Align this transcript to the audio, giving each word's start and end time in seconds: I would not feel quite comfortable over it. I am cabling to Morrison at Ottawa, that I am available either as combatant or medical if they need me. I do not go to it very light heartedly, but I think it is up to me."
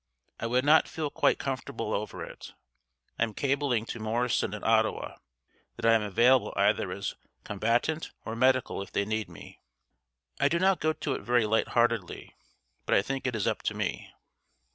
I 0.39 0.47
would 0.47 0.65
not 0.65 0.87
feel 0.87 1.11
quite 1.11 1.37
comfortable 1.37 1.93
over 1.93 2.23
it. 2.25 2.53
I 3.19 3.23
am 3.23 3.35
cabling 3.35 3.85
to 3.85 3.99
Morrison 3.99 4.55
at 4.55 4.63
Ottawa, 4.63 5.17
that 5.75 5.85
I 5.85 5.93
am 5.93 6.01
available 6.01 6.51
either 6.55 6.91
as 6.91 7.13
combatant 7.43 8.09
or 8.25 8.35
medical 8.35 8.81
if 8.81 8.91
they 8.91 9.05
need 9.05 9.29
me. 9.29 9.59
I 10.39 10.47
do 10.49 10.57
not 10.57 10.79
go 10.79 10.91
to 10.93 11.13
it 11.13 11.21
very 11.21 11.45
light 11.45 11.67
heartedly, 11.77 12.33
but 12.87 12.95
I 12.95 13.03
think 13.03 13.27
it 13.27 13.35
is 13.35 13.45
up 13.45 13.61
to 13.61 13.75
me." 13.75 14.11